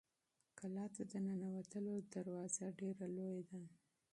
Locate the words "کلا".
0.57-0.85